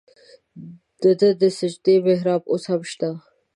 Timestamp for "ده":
1.19-1.29